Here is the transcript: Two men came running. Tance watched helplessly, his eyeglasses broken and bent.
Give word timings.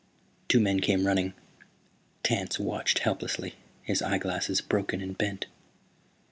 Two 0.47 0.59
men 0.59 0.79
came 0.79 1.05
running. 1.05 1.35
Tance 2.23 2.57
watched 2.57 2.97
helplessly, 2.97 3.53
his 3.83 4.01
eyeglasses 4.01 4.59
broken 4.59 4.99
and 4.99 5.15
bent. 5.15 5.45